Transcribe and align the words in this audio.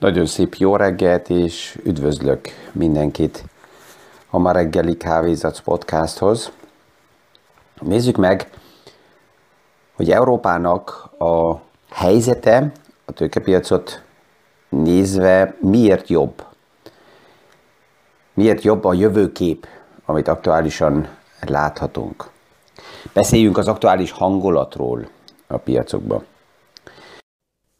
Nagyon 0.00 0.26
szép 0.26 0.54
jó 0.54 0.76
reggelt, 0.76 1.30
és 1.30 1.80
üdvözlök 1.84 2.48
mindenkit 2.72 3.44
a 4.30 4.38
ma 4.38 4.52
reggeli 4.52 4.96
Kávézac 4.96 5.60
podcasthoz. 5.60 6.52
Nézzük 7.80 8.16
meg, 8.16 8.50
hogy 9.96 10.10
Európának 10.10 11.10
a 11.18 11.60
helyzete, 11.90 12.72
a 13.04 13.12
tőkepiacot 13.12 14.02
nézve 14.68 15.56
miért 15.58 16.08
jobb. 16.08 16.44
Miért 18.34 18.62
jobb 18.62 18.84
a 18.84 18.92
jövőkép, 18.92 19.66
amit 20.04 20.28
aktuálisan 20.28 21.08
láthatunk. 21.40 22.30
Beszéljünk 23.12 23.58
az 23.58 23.68
aktuális 23.68 24.10
hangulatról 24.10 25.08
a 25.46 25.56
piacokban. 25.56 26.24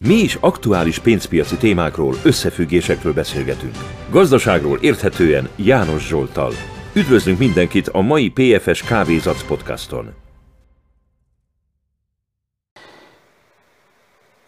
Mi 0.06 0.14
is 0.14 0.34
aktuális 0.34 0.98
pénzpiaci 0.98 1.56
témákról, 1.56 2.14
összefüggésekről 2.24 3.12
beszélgetünk. 3.12 3.74
Gazdaságról 4.10 4.78
érthetően 4.78 5.48
János 5.56 6.06
Zsoltal. 6.06 6.52
Üdvözlünk 6.94 7.38
mindenkit 7.38 7.88
a 7.88 8.00
mai 8.00 8.30
PFS 8.30 8.82
Kávézac 8.82 9.46
podcaston. 9.46 10.14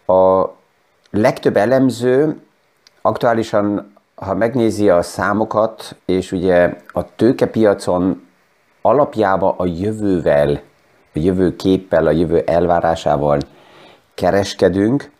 A 0.05 0.49
legtöbb 1.09 1.57
elemző 1.57 2.41
aktuálisan, 3.01 3.93
ha 4.15 4.35
megnézi 4.35 4.89
a 4.89 5.01
számokat, 5.01 5.95
és 6.05 6.31
ugye 6.31 6.77
a 6.87 7.15
tőkepiacon 7.15 8.27
alapjába 8.81 9.55
a 9.57 9.65
jövővel, 9.65 10.61
a 11.13 11.19
jövő 11.19 11.55
képpel, 11.55 12.07
a 12.07 12.11
jövő 12.11 12.39
elvárásával 12.39 13.39
kereskedünk, 14.13 15.11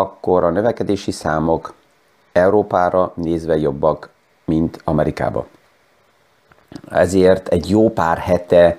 akkor 0.00 0.44
a 0.44 0.50
növekedési 0.50 1.10
számok 1.10 1.74
Európára 2.32 3.12
nézve 3.14 3.56
jobbak, 3.56 4.08
mint 4.44 4.80
Amerikába. 4.84 5.46
Ezért 6.90 7.48
egy 7.48 7.70
jó 7.70 7.90
pár 7.90 8.18
hete, 8.18 8.78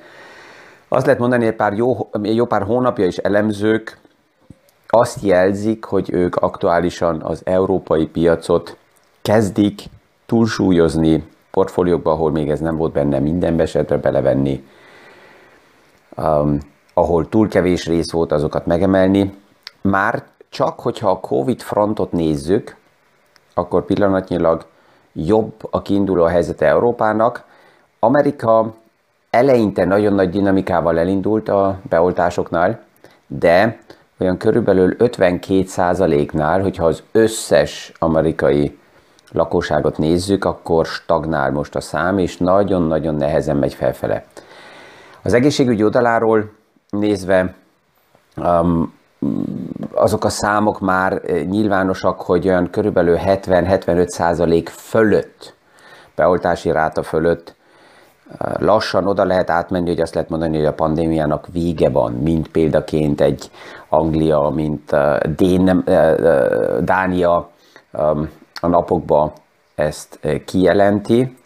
azt 0.88 1.06
lehet 1.06 1.20
mondani, 1.20 1.46
hogy 1.46 1.56
pár 1.56 1.74
jó, 1.74 2.10
jó 2.22 2.46
pár 2.46 2.64
hónapja 2.64 3.06
is 3.06 3.18
elemzők 3.18 4.00
azt 4.88 5.22
jelzik, 5.22 5.84
hogy 5.84 6.10
ők 6.14 6.36
aktuálisan 6.36 7.22
az 7.22 7.42
európai 7.44 8.06
piacot 8.06 8.78
kezdik 9.22 9.84
túlsúlyozni 10.26 11.28
portfóliókba, 11.52 12.12
ahol 12.12 12.32
még 12.32 12.50
ez 12.50 12.60
nem 12.60 12.78
volt 12.78 12.94
benne 12.94 13.20
minden 13.20 13.60
esetre 13.60 13.98
belevenni, 13.98 14.68
um, 16.18 16.58
ahol 16.94 17.30
túl 17.30 17.48
kevés 17.48 17.86
rész 17.86 18.12
volt, 18.12 18.32
azokat 18.32 18.66
megemelni. 18.66 19.34
Már 19.82 20.24
csak 20.52 20.80
hogyha 20.80 21.10
a 21.10 21.20
Covid 21.20 21.62
frontot 21.62 22.12
nézzük, 22.12 22.76
akkor 23.54 23.86
pillanatnyilag 23.86 24.66
jobb 25.14 25.54
a 25.70 25.82
kiinduló 25.82 26.24
helyzete 26.24 26.66
Európának. 26.66 27.44
Amerika 28.00 28.74
eleinte 29.30 29.86
nagyon 29.86 30.14
nagy 30.14 30.30
dinamikával 30.30 31.00
elindult 31.00 31.50
a 31.50 31.80
beoltásoknál, 31.90 32.84
de 33.28 33.80
olyan 34.18 34.38
körülbelül 34.38 34.96
52%-nál, 35.00 36.62
hogyha 36.62 36.86
az 36.86 37.04
összes 37.12 37.92
amerikai 38.00 38.80
lakosságot 39.32 39.98
nézzük, 39.98 40.46
akkor 40.46 40.86
stagnál 40.86 41.52
most 41.52 41.76
a 41.76 41.82
szám, 41.82 42.18
és 42.18 42.38
nagyon-nagyon 42.38 43.16
nehezen 43.16 43.58
megy 43.58 43.74
felfele. 43.74 44.26
Az 45.22 45.34
egészségügyi 45.34 45.84
oldaláról 45.84 46.52
nézve 46.90 47.56
um, 48.38 48.94
azok 50.02 50.24
a 50.24 50.30
számok 50.30 50.80
már 50.80 51.22
eh, 51.26 51.44
nyilvánosak, 51.44 52.22
hogy 52.22 52.48
olyan 52.48 52.70
körülbelül 52.70 53.18
70-75 53.26 54.08
százalék 54.08 54.70
fölött, 54.70 55.54
beoltási 56.16 56.72
ráta 56.72 57.04
fölött 57.04 57.56
eh, 58.38 58.52
lassan 58.60 59.08
oda 59.08 59.24
lehet 59.24 59.50
átmenni, 59.50 59.90
hogy 59.90 60.02
azt 60.02 60.14
lehet 60.14 60.30
mondani, 60.30 60.58
hogy 60.58 60.66
a 60.66 60.74
pandémiának 60.74 61.48
vége 61.52 61.90
van, 61.90 62.12
mint 62.12 62.48
példaként 62.48 63.22
egy 63.22 63.52
Anglia, 63.90 64.50
mint 64.50 64.92
eh, 64.92 65.18
Dén, 65.36 65.84
Dánia 66.80 67.50
a 68.62 68.68
napokban 68.68 69.32
ezt 69.76 70.20
kijelenti. 70.46 71.38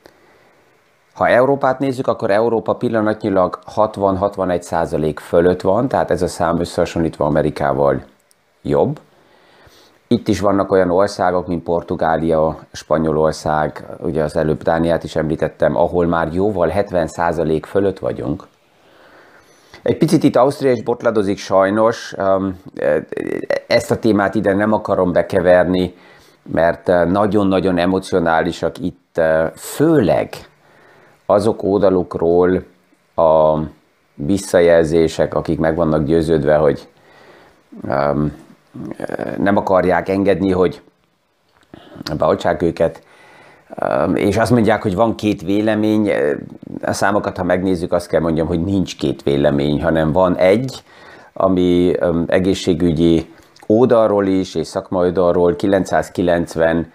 Ha 1.13 1.28
Európát 1.28 1.80
nézzük, 1.80 2.07
akkor 2.07 2.31
Európa 2.31 2.74
pillanatnyilag 2.74 3.59
60-61 3.75 4.62
százalék 4.62 5.19
fölött 5.19 5.62
van, 5.62 5.88
tehát 5.88 6.12
ez 6.12 6.22
a 6.22 6.28
szám 6.28 6.59
összehasonlítva 6.59 7.25
Amerikával 7.25 8.03
jobb. 8.66 9.00
Itt 10.08 10.28
is 10.28 10.40
vannak 10.40 10.72
olyan 10.72 10.92
országok, 10.92 11.48
mint 11.48 11.64
Portugália, 11.64 12.59
Spanyolország, 12.72 13.86
ugye 14.00 14.24
az 14.24 14.36
előbb 14.36 14.64
Dániát 14.64 15.03
is 15.03 15.16
említettem, 15.16 15.76
ahol 15.76 16.06
már 16.06 16.34
jóval 16.34 16.68
70 16.68 17.08
százalék 17.08 17.66
fölött 17.66 18.00
vagyunk. 18.00 18.48
Egy 19.81 19.98
picit 19.98 20.24
itt 20.24 20.36
Ausztria 20.36 20.72
is 20.72 20.84
botladozik 20.84 21.38
sajnos, 21.38 22.14
um, 22.18 22.59
ezt 23.68 23.92
a 23.92 24.00
témát 24.00 24.36
ide 24.36 24.54
nem 24.54 24.74
akarom 24.74 25.12
bekeverni, 25.12 25.96
mert 26.52 26.90
uh, 26.90 27.06
nagyon-nagyon 27.06 27.78
emocionálisak 27.78 28.78
itt, 28.78 29.16
uh, 29.18 29.46
főleg 29.56 30.30
azok 31.25 31.64
oldalukról 31.64 32.64
a 33.16 33.59
visszajelzések, 34.14 35.34
akik 35.34 35.59
meg 35.59 35.75
vannak 35.75 36.04
győződve, 36.04 36.56
hogy 36.56 36.88
um, 37.81 38.34
nem 39.38 39.58
akarják 39.58 40.09
engedni, 40.09 40.52
hogy 40.52 40.81
beoltsák 42.18 42.62
őket, 42.62 43.03
és 44.13 44.38
azt 44.38 44.52
mondják, 44.52 44.81
hogy 44.81 44.96
van 44.96 45.16
két 45.16 45.41
vélemény. 45.41 46.12
A 46.81 46.94
számokat, 46.94 47.38
ha 47.38 47.44
megnézzük, 47.44 47.94
azt 47.94 48.08
kell 48.08 48.22
mondjam, 48.22 48.47
hogy 48.47 48.63
nincs 48.63 48.97
két 48.97 49.24
vélemény, 49.24 49.84
hanem 49.84 50.12
van 50.12 50.36
egy, 50.36 50.84
ami 51.34 51.96
egészségügyi 52.28 53.34
oldalról 53.68 54.25
is, 54.28 54.56
és 54.56 54.68
szakmai 54.68 55.06
oldalról 55.06 55.56
990 55.56 56.92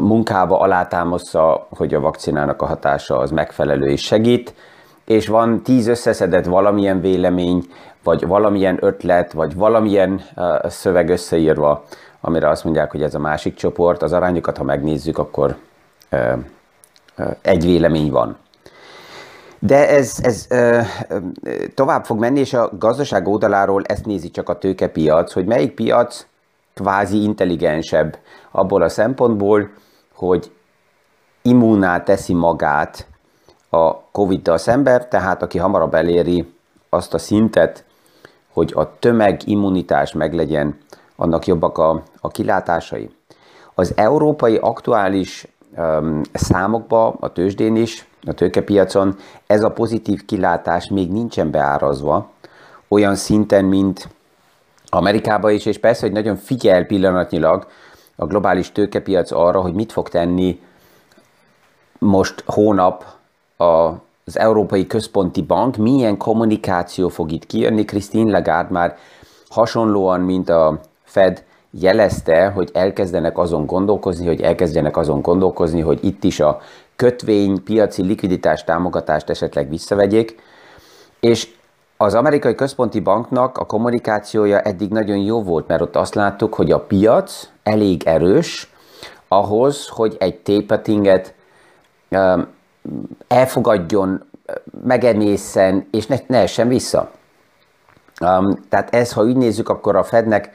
munkába 0.00 0.58
alátámaszza, 0.58 1.66
hogy 1.70 1.94
a 1.94 2.00
vakcinának 2.00 2.62
a 2.62 2.66
hatása 2.66 3.18
az 3.18 3.30
megfelelő 3.30 3.86
és 3.86 4.02
segít, 4.02 4.54
és 5.04 5.26
van 5.26 5.62
tíz 5.62 5.86
összeszedett 5.86 6.44
valamilyen 6.44 7.00
vélemény, 7.00 7.64
vagy 8.02 8.26
valamilyen 8.26 8.78
ötlet, 8.80 9.32
vagy 9.32 9.54
valamilyen 9.54 10.20
szöveg 10.64 11.08
összeírva, 11.08 11.84
amire 12.20 12.48
azt 12.48 12.64
mondják, 12.64 12.90
hogy 12.90 13.02
ez 13.02 13.14
a 13.14 13.18
másik 13.18 13.54
csoport, 13.54 14.02
az 14.02 14.12
arányokat, 14.12 14.56
ha 14.56 14.64
megnézzük, 14.64 15.18
akkor 15.18 15.56
egy 17.42 17.64
vélemény 17.64 18.10
van. 18.10 18.36
De 19.58 19.88
ez, 19.88 20.18
ez 20.22 20.46
ö, 20.48 20.80
tovább 21.74 22.04
fog 22.04 22.18
menni, 22.18 22.40
és 22.40 22.54
a 22.54 22.70
gazdaság 22.78 23.28
oldaláról 23.28 23.82
ezt 23.84 24.06
nézi 24.06 24.30
csak 24.30 24.48
a 24.48 24.58
tőkepiac, 24.58 25.32
hogy 25.32 25.46
melyik 25.46 25.74
piac 25.74 26.26
kvázi 26.74 27.22
intelligensebb 27.22 28.18
abból 28.50 28.82
a 28.82 28.88
szempontból, 28.88 29.70
hogy 30.14 30.52
immuná 31.42 32.02
teszi 32.02 32.34
magát 32.34 33.06
a 33.74 34.02
Covid-dal 34.12 34.58
szembe, 34.58 34.98
tehát 34.98 35.42
aki 35.42 35.58
hamarabb 35.58 35.94
eléri 35.94 36.54
azt 36.88 37.14
a 37.14 37.18
szintet, 37.18 37.84
hogy 38.52 38.72
a 38.76 38.98
tömegimmunitás 38.98 40.12
meglegyen, 40.12 40.78
annak 41.16 41.46
jobbak 41.46 41.78
a, 41.78 42.02
a 42.20 42.28
kilátásai. 42.28 43.10
Az 43.74 43.92
európai 43.96 44.56
aktuális 44.56 45.46
um, 45.76 46.20
számokba, 46.32 47.16
a 47.20 47.32
tőzsdén 47.32 47.76
is, 47.76 48.08
a 48.26 48.32
tőkepiacon 48.32 49.16
ez 49.46 49.62
a 49.62 49.70
pozitív 49.70 50.24
kilátás 50.24 50.88
még 50.88 51.12
nincsen 51.12 51.50
beárazva, 51.50 52.30
olyan 52.88 53.14
szinten, 53.14 53.64
mint 53.64 54.08
Amerikában 54.88 55.50
is, 55.50 55.66
és 55.66 55.78
persze, 55.78 56.00
hogy 56.00 56.14
nagyon 56.14 56.36
figyel 56.36 56.84
pillanatnyilag 56.84 57.66
a 58.16 58.26
globális 58.26 58.72
tőkepiac 58.72 59.30
arra, 59.30 59.60
hogy 59.60 59.74
mit 59.74 59.92
fog 59.92 60.08
tenni 60.08 60.60
most 61.98 62.42
hónap 62.46 63.04
a 63.64 64.02
az 64.26 64.38
Európai 64.38 64.86
Központi 64.86 65.42
Bank, 65.42 65.76
milyen 65.76 66.16
kommunikáció 66.16 67.08
fog 67.08 67.32
itt 67.32 67.46
kijönni. 67.46 67.84
Christine 67.84 68.30
Lagarde 68.30 68.72
már 68.72 68.96
hasonlóan, 69.48 70.20
mint 70.20 70.48
a 70.48 70.80
Fed 71.04 71.44
jelezte, 71.70 72.46
hogy 72.46 72.70
elkezdenek 72.72 73.38
azon 73.38 73.66
gondolkozni, 73.66 74.26
hogy 74.26 74.40
elkezdjenek 74.40 74.96
azon 74.96 75.22
gondolkozni, 75.22 75.80
hogy 75.80 76.04
itt 76.04 76.24
is 76.24 76.40
a 76.40 76.60
kötvény, 76.96 77.62
piaci 77.62 78.02
likviditás 78.02 78.64
támogatást 78.64 79.30
esetleg 79.30 79.68
visszavegyék, 79.68 80.42
és 81.20 81.48
az 81.96 82.14
amerikai 82.14 82.54
központi 82.54 83.00
banknak 83.00 83.58
a 83.58 83.66
kommunikációja 83.66 84.60
eddig 84.60 84.90
nagyon 84.90 85.18
jó 85.18 85.42
volt, 85.42 85.66
mert 85.66 85.80
ott 85.80 85.96
azt 85.96 86.14
láttuk, 86.14 86.54
hogy 86.54 86.70
a 86.70 86.80
piac 86.80 87.48
elég 87.62 88.02
erős 88.04 88.72
ahhoz, 89.28 89.88
hogy 89.88 90.16
egy 90.18 90.38
tapetinget 90.38 91.34
um, 92.10 92.46
elfogadjon, 93.28 94.24
megemészen, 94.84 95.86
és 95.90 96.06
ne, 96.06 96.16
ne 96.26 96.38
essen 96.38 96.68
vissza. 96.68 97.10
Um, 98.20 98.58
tehát 98.68 98.94
ez, 98.94 99.12
ha 99.12 99.22
úgy 99.22 99.36
nézzük, 99.36 99.68
akkor 99.68 99.96
a 99.96 100.02
Fednek 100.02 100.50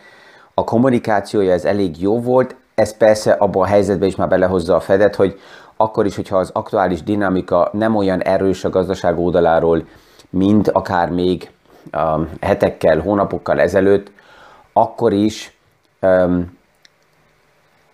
a 0.53 0.63
kommunikációja 0.63 1.53
ez 1.53 1.65
elég 1.65 2.01
jó 2.01 2.21
volt, 2.21 2.55
ez 2.75 2.97
persze 2.97 3.31
abban 3.31 3.63
a 3.63 3.65
helyzetben 3.65 4.07
is 4.07 4.15
már 4.15 4.27
belehozza 4.27 4.75
a 4.75 4.79
Fedet, 4.79 5.15
hogy 5.15 5.39
akkor 5.77 6.05
is, 6.05 6.15
hogyha 6.15 6.37
az 6.37 6.49
aktuális 6.53 7.03
dinamika 7.03 7.69
nem 7.73 7.95
olyan 7.95 8.21
erős 8.21 8.65
a 8.65 8.69
gazdaság 8.69 9.19
oldaláról, 9.19 9.87
mint 10.29 10.67
akár 10.67 11.09
még 11.09 11.51
um, 11.93 12.29
hetekkel, 12.41 12.99
hónapokkal 12.99 13.59
ezelőtt, 13.59 14.11
akkor 14.73 15.13
is 15.13 15.57
um, 16.01 16.57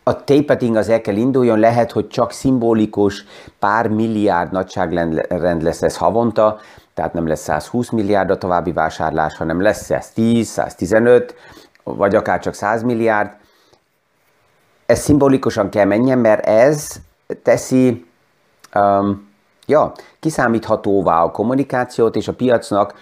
a 0.08 0.24
tapeting 0.24 0.76
az 0.76 0.90
el 0.90 1.02
kell 1.02 1.16
induljon, 1.16 1.60
lehet, 1.60 1.92
hogy 1.92 2.08
csak 2.08 2.32
szimbolikus 2.32 3.26
pár 3.60 3.88
milliárd 3.88 4.52
nagyságrend 4.52 5.62
lesz 5.62 5.82
ez 5.82 5.98
havonta, 5.98 6.60
tehát 6.94 7.14
nem 7.14 7.28
lesz 7.28 7.42
120 7.42 7.90
milliárd 7.90 8.30
a 8.30 8.38
további 8.38 8.72
vásárlás, 8.72 9.38
hanem 9.38 9.62
lesz 9.62 9.84
110, 9.84 10.48
115, 10.48 11.36
vagy 11.84 12.16
akár 12.16 12.40
csak 12.40 12.54
100 12.54 12.84
milliárd. 12.84 13.32
Ez 14.86 15.00
szimbolikusan 15.00 15.70
kell 15.70 15.86
menjen, 15.86 16.18
mert 16.18 16.46
ez 16.46 16.92
teszi 17.44 18.06
um, 18.76 19.30
ja, 19.66 19.92
kiszámíthatóvá 20.20 21.22
a 21.22 21.32
kommunikációt, 21.32 22.16
és 22.16 22.28
a 22.28 22.34
piacnak 22.34 22.94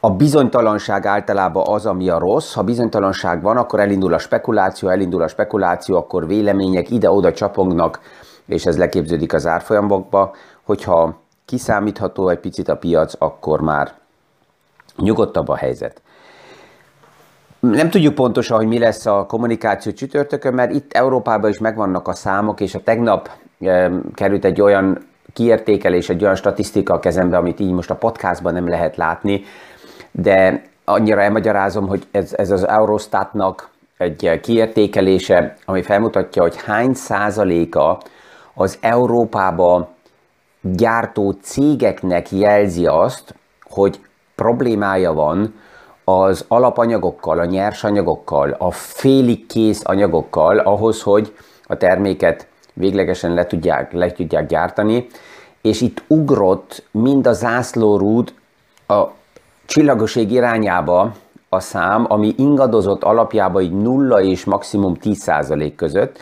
a 0.00 0.10
bizonytalanság 0.10 1.06
általában 1.06 1.64
az, 1.66 1.86
ami 1.86 2.08
a 2.08 2.18
rossz. 2.18 2.54
Ha 2.54 2.62
bizonytalanság 2.62 3.42
van, 3.42 3.56
akkor 3.56 3.80
elindul 3.80 4.14
a 4.14 4.18
spekuláció, 4.18 4.88
elindul 4.88 5.22
a 5.22 5.28
spekuláció, 5.28 5.96
akkor 5.96 6.26
vélemények 6.26 6.90
ide-oda 6.90 7.32
csapongnak, 7.32 8.00
és 8.46 8.66
ez 8.66 8.78
leképződik 8.78 9.32
az 9.32 9.46
árfolyamokba. 9.46 10.34
Hogyha 10.62 11.20
kiszámítható 11.44 12.28
egy 12.28 12.38
picit 12.38 12.68
a 12.68 12.76
piac, 12.76 13.12
akkor 13.18 13.60
már 13.60 13.92
nyugodtabb 14.96 15.48
a 15.48 15.56
helyzet. 15.56 16.00
Nem 17.60 17.90
tudjuk 17.90 18.14
pontosan, 18.14 18.56
hogy 18.56 18.66
mi 18.66 18.78
lesz 18.78 19.06
a 19.06 19.26
kommunikáció 19.26 19.92
csütörtökön, 19.92 20.54
mert 20.54 20.72
itt 20.72 20.92
Európában 20.92 21.50
is 21.50 21.58
megvannak 21.58 22.08
a 22.08 22.14
számok, 22.14 22.60
és 22.60 22.74
a 22.74 22.82
tegnap 22.82 23.30
e, 23.60 23.90
került 24.14 24.44
egy 24.44 24.60
olyan 24.60 24.98
kiértékelés, 25.32 26.08
egy 26.08 26.22
olyan 26.22 26.34
statisztika 26.34 26.94
a 26.94 26.98
kezembe, 26.98 27.36
amit 27.36 27.60
így 27.60 27.72
most 27.72 27.90
a 27.90 27.94
podcastban 27.94 28.52
nem 28.52 28.68
lehet 28.68 28.96
látni, 28.96 29.42
de 30.16 30.62
annyira 30.84 31.20
elmagyarázom, 31.20 31.88
hogy 31.88 32.06
ez, 32.10 32.34
ez 32.36 32.50
az 32.50 32.68
Eurostatnak 32.68 33.70
egy 33.96 34.40
kiértékelése, 34.42 35.56
ami 35.64 35.82
felmutatja, 35.82 36.42
hogy 36.42 36.56
hány 36.56 36.94
százaléka 36.94 38.00
az 38.54 38.78
Európába 38.80 39.88
gyártó 40.60 41.30
cégeknek 41.42 42.32
jelzi 42.32 42.86
azt, 42.86 43.34
hogy 43.62 44.00
problémája 44.34 45.12
van 45.12 45.54
az 46.04 46.44
alapanyagokkal, 46.48 47.38
a 47.38 47.44
nyersanyagokkal, 47.44 48.50
a 48.58 48.70
félig 48.70 49.46
kész 49.46 49.80
anyagokkal 49.84 50.58
ahhoz, 50.58 51.02
hogy 51.02 51.34
a 51.66 51.76
terméket 51.76 52.46
véglegesen 52.72 53.34
le 53.34 53.46
tudják, 53.46 53.92
le 53.92 54.12
tudják 54.12 54.46
gyártani, 54.46 55.06
és 55.62 55.80
itt 55.80 56.02
ugrott 56.06 56.82
mind 56.90 57.26
a 57.26 57.32
zászlórúd 57.32 58.34
a 58.86 59.04
csillagoség 59.66 60.32
irányába 60.32 61.12
a 61.48 61.60
szám, 61.60 62.06
ami 62.08 62.34
ingadozott 62.36 63.02
alapjában 63.02 63.62
így 63.62 63.72
0 63.72 64.22
és 64.22 64.44
maximum 64.44 64.96
10% 65.02 65.72
között, 65.76 66.18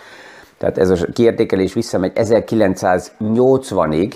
tehát 0.59 0.79
ez 0.79 0.91
a 0.91 1.07
kiértékelés 1.13 1.73
visszamegy 1.73 2.13
1980-ig, 2.15 4.13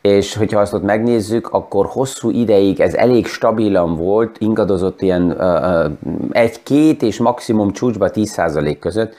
és 0.00 0.36
hogyha 0.36 0.60
azt 0.60 0.72
ott 0.72 0.82
megnézzük, 0.82 1.48
akkor 1.48 1.86
hosszú 1.86 2.30
ideig 2.30 2.80
ez 2.80 2.94
elég 2.94 3.26
stabilan 3.26 3.96
volt, 3.96 4.36
ingadozott 4.38 5.02
ilyen 5.02 5.30
uh, 5.30 5.90
egy-két 6.30 7.02
és 7.02 7.18
maximum 7.18 7.72
csúcsba 7.72 8.10
10% 8.12 8.76
között, 8.80 9.14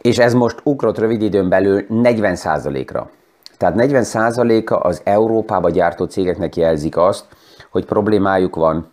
és 0.00 0.18
ez 0.18 0.34
most 0.34 0.60
ugrott 0.62 0.98
rövid 0.98 1.22
időn 1.22 1.48
belül 1.48 1.86
40%-ra. 1.90 3.10
Tehát 3.56 3.74
40%-a 3.78 4.74
az 4.74 5.00
Európába 5.04 5.70
gyártó 5.70 6.04
cégeknek 6.04 6.56
jelzik 6.56 6.96
azt, 6.96 7.24
hogy 7.70 7.84
problémájuk 7.84 8.54
van 8.56 8.90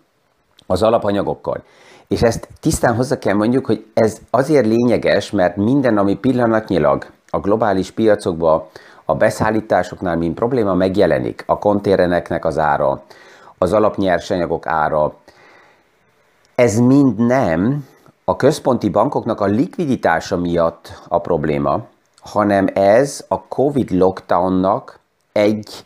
az 0.68 0.84
alapanyagokkal. 0.84 1.64
És 2.08 2.22
ezt 2.22 2.48
tisztán 2.60 2.96
hozzá 2.96 3.18
kell 3.18 3.34
mondjuk, 3.34 3.66
hogy 3.66 3.86
ez 3.94 4.18
azért 4.30 4.66
lényeges, 4.66 5.32
mert 5.32 5.56
minden, 5.56 5.98
ami 5.98 6.16
pillanatnyilag 6.16 7.06
a 7.30 7.40
globális 7.40 7.92
piacokban 7.92 8.64
a 9.06 9.16
beszállításoknál 9.16 10.18
mint 10.18 10.36
probléma 10.36 10.74
megjelenik, 10.74 11.44
a 11.48 11.60
kontéreneknek 11.60 12.46
az 12.46 12.58
ára, 12.58 13.02
az 13.58 13.74
alapnyersanyagok 13.74 14.68
ára, 14.68 15.14
ez 16.56 16.80
mind 16.80 17.26
nem 17.26 17.88
a 18.24 18.36
központi 18.36 18.90
bankoknak 18.90 19.42
a 19.42 19.46
likviditása 19.46 20.38
miatt 20.38 21.02
a 21.08 21.20
probléma, 21.20 21.86
hanem 22.20 22.68
ez 22.74 23.26
a 23.28 23.42
COVID 23.42 23.92
lockdownnak 23.92 25.00
egy 25.32 25.86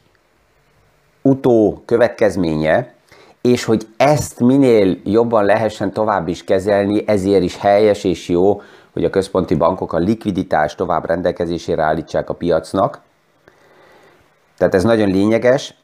utó 1.21 1.81
következménye, 1.85 2.93
és 3.41 3.63
hogy 3.63 3.87
ezt 3.97 4.39
minél 4.39 4.97
jobban 5.03 5.45
lehessen 5.45 5.93
tovább 5.93 6.27
is 6.27 6.43
kezelni, 6.43 7.03
ezért 7.07 7.43
is 7.43 7.57
helyes 7.57 8.03
és 8.03 8.29
jó, 8.29 8.61
hogy 8.93 9.03
a 9.03 9.09
központi 9.09 9.55
bankok 9.55 9.93
a 9.93 9.97
likviditást 9.97 10.77
tovább 10.77 11.05
rendelkezésére 11.05 11.83
állítsák 11.83 12.29
a 12.29 12.33
piacnak. 12.33 13.01
Tehát 14.57 14.75
ez 14.75 14.83
nagyon 14.83 15.09
lényeges. 15.09 15.75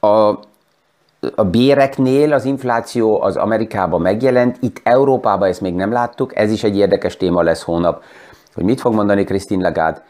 A, 0.00 0.06
a 1.34 1.44
béreknél 1.50 2.32
az 2.32 2.44
infláció 2.44 3.22
az 3.22 3.36
Amerikában 3.36 4.00
megjelent, 4.00 4.56
itt 4.60 4.80
Európában 4.82 5.48
ezt 5.48 5.60
még 5.60 5.74
nem 5.74 5.92
láttuk, 5.92 6.36
ez 6.36 6.50
is 6.50 6.64
egy 6.64 6.76
érdekes 6.76 7.16
téma 7.16 7.42
lesz 7.42 7.62
hónap, 7.62 8.02
hogy 8.54 8.64
mit 8.64 8.80
fog 8.80 8.94
mondani 8.94 9.24
Christine 9.24 9.62
Lagarde 9.62 10.04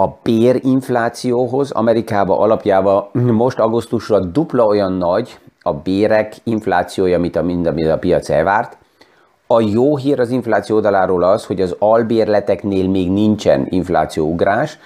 a 0.00 0.18
bérinflációhoz 0.22 1.70
Amerikában 1.70 2.38
alapjában 2.38 3.08
most 3.12 3.58
augusztusra 3.58 4.20
dupla 4.20 4.64
olyan 4.64 4.92
nagy 4.92 5.38
a 5.62 5.72
bérek 5.72 6.34
inflációja, 6.42 7.18
mint 7.18 7.36
a, 7.36 7.42
mind, 7.42 7.66
amit 7.66 7.88
a 7.88 7.98
piac 7.98 8.30
elvárt. 8.30 8.76
A 9.46 9.60
jó 9.60 9.96
hír 9.96 10.20
az 10.20 10.30
infláció 10.30 10.76
oldaláról 10.76 11.22
az, 11.22 11.44
hogy 11.44 11.60
az 11.60 11.76
albérleteknél 11.78 12.88
még 12.88 13.10
nincsen 13.10 13.66
inflációugrás, 13.70 14.78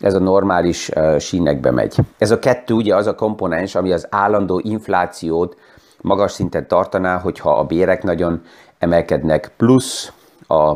ez 0.00 0.14
a 0.14 0.18
normális 0.18 0.88
uh, 0.88 1.18
sínekbe 1.18 1.70
megy. 1.70 1.96
Ez 2.18 2.30
a 2.30 2.38
kettő 2.38 2.74
ugye 2.74 2.94
az 2.96 3.06
a 3.06 3.14
komponens, 3.14 3.74
ami 3.74 3.92
az 3.92 4.06
állandó 4.10 4.60
inflációt 4.64 5.56
magas 6.00 6.32
szinten 6.32 6.68
tartaná, 6.68 7.18
hogyha 7.18 7.50
a 7.50 7.64
bérek 7.64 8.02
nagyon 8.02 8.42
emelkednek, 8.78 9.52
plusz 9.56 10.12
a 10.48 10.74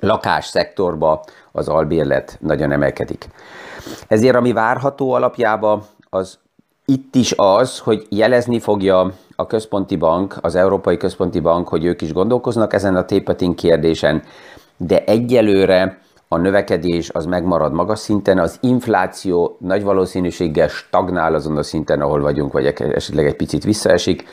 lakásszektorba 0.00 1.24
az 1.52 1.68
albérlet 1.68 2.38
nagyon 2.40 2.72
emelkedik. 2.72 3.28
Ezért 4.08 4.36
ami 4.36 4.52
várható 4.52 5.12
alapjában 5.12 5.82
az 6.10 6.38
itt 6.84 7.14
is 7.14 7.34
az, 7.36 7.78
hogy 7.78 8.06
jelezni 8.08 8.58
fogja 8.58 9.12
a 9.36 9.46
központi 9.46 9.96
bank, 9.96 10.36
az 10.40 10.54
Európai 10.54 10.96
Központi 10.96 11.40
Bank, 11.40 11.68
hogy 11.68 11.84
ők 11.84 12.02
is 12.02 12.12
gondolkoznak 12.12 12.72
ezen 12.72 12.96
a 12.96 13.04
tapeting 13.04 13.54
kérdésen, 13.54 14.22
de 14.76 15.04
egyelőre 15.04 15.98
a 16.28 16.36
növekedés 16.36 17.10
az 17.10 17.26
megmarad 17.26 17.72
magas 17.72 17.98
szinten, 17.98 18.38
az 18.38 18.58
infláció 18.60 19.56
nagy 19.60 19.82
valószínűséggel 19.82 20.68
stagnál 20.68 21.34
azon 21.34 21.56
a 21.56 21.62
szinten, 21.62 22.00
ahol 22.00 22.20
vagyunk, 22.20 22.52
vagy 22.52 22.66
esetleg 22.66 23.26
egy 23.26 23.36
picit 23.36 23.64
visszaesik. 23.64 24.24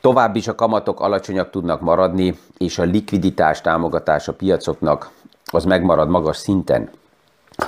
Tovább 0.00 0.36
is 0.36 0.48
a 0.48 0.54
kamatok 0.54 1.00
alacsonyak 1.00 1.50
tudnak 1.50 1.80
maradni, 1.80 2.38
és 2.58 2.78
a 2.78 2.82
likviditás 2.82 3.60
támogatás 3.60 4.28
a 4.28 4.32
piacoknak 4.32 5.10
az 5.52 5.64
megmarad 5.64 6.08
magas 6.08 6.36
szinten. 6.36 6.90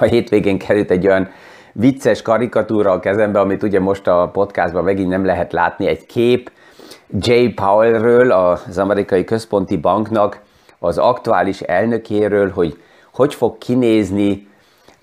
A 0.01 0.05
hétvégén 0.05 0.59
került 0.59 0.91
egy 0.91 1.07
olyan 1.07 1.29
vicces 1.73 2.23
karikatúra 2.23 2.93
a 2.93 3.01
kezembe, 3.01 3.41
amit 3.41 3.63
ugye 3.63 3.81
most 3.81 4.07
a 4.07 4.31
podcastban 4.33 4.85
megint 4.85 5.09
nem 5.09 5.25
lehet 5.25 5.53
látni, 5.53 5.87
egy 5.87 6.07
kép 6.07 6.51
Jay 7.19 7.49
Powellről, 7.49 8.31
az 8.31 8.79
amerikai 8.79 9.25
központi 9.25 9.77
banknak, 9.77 10.41
az 10.79 10.99
aktuális 10.99 11.61
elnökéről, 11.61 12.51
hogy 12.51 12.79
hogy 13.13 13.35
fog 13.35 13.59
kinézni 13.59 14.49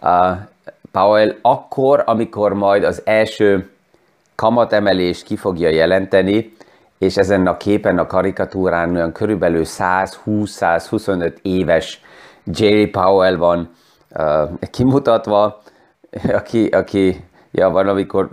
a 0.01 0.31
Powell 0.91 1.35
akkor, 1.41 2.03
amikor 2.05 2.53
majd 2.53 2.83
az 2.83 3.01
első 3.05 3.69
kamatemelést 4.35 5.23
ki 5.23 5.35
fogja 5.35 5.69
jelenteni, 5.69 6.55
és 6.97 7.17
ezen 7.17 7.47
a 7.47 7.57
képen, 7.57 7.97
a 7.97 8.07
karikatúrán 8.07 8.95
olyan 8.95 9.11
körülbelül 9.11 9.63
120-125 9.65 11.33
éves 11.41 12.01
Jerry 12.53 12.87
Powell 12.87 13.35
van 13.35 13.69
uh, 14.15 14.49
kimutatva, 14.71 15.61
aki, 16.33 16.65
aki 16.65 17.23
ja, 17.51 17.69
van, 17.69 17.87
amikor 17.87 18.29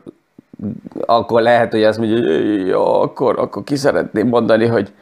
akkor 1.06 1.42
lehet, 1.42 1.70
hogy 1.72 1.84
azt 1.84 1.98
mondja, 1.98 2.16
hogy 2.16 2.66
jó, 2.66 2.84
akkor, 2.84 3.38
akkor 3.38 3.64
ki 3.64 3.76
szeretném 3.76 4.28
mondani, 4.28 4.66
hogy 4.66 4.92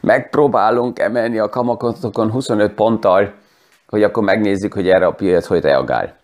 megpróbálunk 0.00 0.98
emelni 0.98 1.38
a 1.38 1.48
kamakotokon 1.48 2.30
25 2.30 2.72
ponttal, 2.72 3.32
hogy 3.88 4.02
akkor 4.02 4.22
megnézzük, 4.22 4.72
hogy 4.72 4.88
erre 4.88 5.06
a 5.06 5.12
piac 5.12 5.46
hogy 5.46 5.60
reagál. 5.60 6.14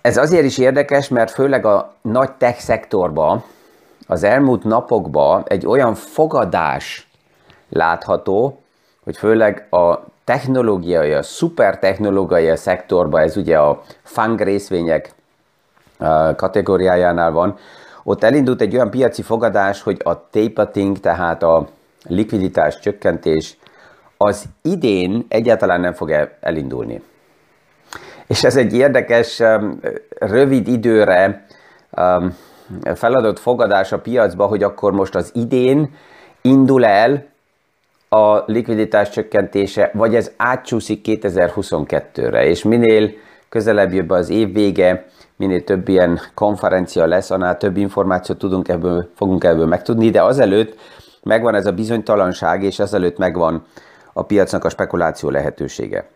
Ez 0.00 0.16
azért 0.16 0.44
is 0.44 0.58
érdekes, 0.58 1.08
mert 1.08 1.30
főleg 1.30 1.64
a 1.64 1.94
nagy 2.02 2.32
tech 2.32 2.58
szektorban 2.58 3.42
az 4.06 4.22
elmúlt 4.22 4.64
napokban 4.64 5.42
egy 5.46 5.66
olyan 5.66 5.94
fogadás 5.94 7.08
látható, 7.68 8.62
hogy 9.04 9.16
főleg 9.16 9.66
a 9.70 9.98
technológiai, 10.30 11.12
a 11.12 11.22
szuper 11.22 11.78
technológiai 11.78 12.56
szektorban, 12.56 13.20
ez 13.20 13.36
ugye 13.36 13.58
a 13.58 13.82
FANG 14.02 14.40
részvények 14.40 15.10
kategóriájánál 16.36 17.30
van, 17.30 17.56
ott 18.02 18.22
elindult 18.22 18.60
egy 18.60 18.74
olyan 18.74 18.90
piaci 18.90 19.22
fogadás, 19.22 19.82
hogy 19.82 20.00
a 20.04 20.28
tapering, 20.30 20.98
tehát 21.00 21.42
a 21.42 21.68
likviditás 22.08 22.78
csökkentés 22.78 23.56
az 24.16 24.44
idén 24.62 25.24
egyáltalán 25.28 25.80
nem 25.80 25.92
fog 25.92 26.28
elindulni. 26.40 27.02
És 28.26 28.44
ez 28.44 28.56
egy 28.56 28.74
érdekes, 28.74 29.42
rövid 30.18 30.68
időre 30.68 31.46
feladott 32.94 33.38
fogadás 33.38 33.92
a 33.92 33.98
piacba, 33.98 34.46
hogy 34.46 34.62
akkor 34.62 34.92
most 34.92 35.14
az 35.14 35.30
idén 35.34 35.94
indul 36.42 36.84
el 36.84 37.28
a 38.12 38.42
likviditás 38.46 39.10
csökkentése, 39.10 39.90
vagy 39.94 40.14
ez 40.14 40.30
átcsúszik 40.36 41.00
2022-re, 41.04 42.46
és 42.46 42.62
minél 42.62 43.10
közelebb 43.48 43.92
jön 43.92 44.10
az 44.10 44.30
év 44.30 44.52
vége, 44.52 45.06
minél 45.36 45.64
több 45.64 45.88
ilyen 45.88 46.20
konferencia 46.34 47.06
lesz, 47.06 47.30
annál 47.30 47.56
több 47.56 47.76
információt 47.76 48.38
tudunk 48.38 48.68
ebből, 48.68 49.10
fogunk 49.14 49.44
ebből 49.44 49.66
megtudni, 49.66 50.10
de 50.10 50.22
azelőtt 50.22 50.78
megvan 51.22 51.54
ez 51.54 51.66
a 51.66 51.72
bizonytalanság, 51.72 52.62
és 52.62 52.78
azelőtt 52.78 53.18
megvan 53.18 53.64
a 54.12 54.22
piacnak 54.22 54.64
a 54.64 54.68
spekuláció 54.68 55.30
lehetősége. 55.30 56.08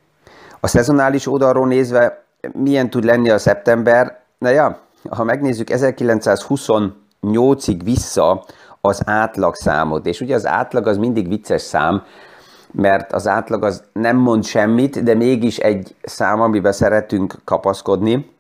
A 0.61 0.67
szezonális 0.67 1.27
oldalról 1.27 1.67
nézve 1.67 2.25
milyen 2.53 2.91
tud 2.91 3.05
lenni 3.05 3.31
a 3.31 3.39
szeptember? 3.39 4.21
Na 4.39 4.49
ja, 4.49 4.79
ha 5.11 5.25
megnézzük 5.25 5.69
1928-ig 5.71 7.81
vissza 7.85 8.45
az 8.87 9.03
átlagszámot, 9.05 10.07
és 10.07 10.21
ugye 10.21 10.35
az 10.35 10.47
átlag 10.47 10.87
az 10.87 10.97
mindig 10.97 11.29
vicces 11.29 11.63
szám, 11.63 12.03
mert 12.73 13.13
az 13.13 13.27
átlag 13.27 13.65
az 13.65 13.83
nem 13.93 14.17
mond 14.17 14.45
semmit, 14.45 15.03
de 15.03 15.15
mégis 15.15 15.59
egy 15.59 15.95
szám, 16.03 16.41
amiben 16.41 16.73
szeretünk 16.73 17.35
kapaszkodni. 17.45 18.31